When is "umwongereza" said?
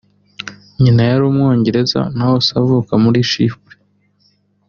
1.29-2.01